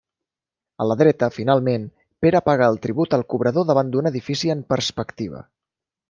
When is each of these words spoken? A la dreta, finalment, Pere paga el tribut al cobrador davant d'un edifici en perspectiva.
A 0.83 0.85
la 0.91 0.95
dreta, 1.01 1.27
finalment, 1.35 1.83
Pere 2.25 2.41
paga 2.49 2.69
el 2.75 2.79
tribut 2.85 3.13
al 3.17 3.25
cobrador 3.33 3.67
davant 3.73 3.91
d'un 3.97 4.11
edifici 4.15 4.51
en 4.59 4.65
perspectiva. 4.75 5.43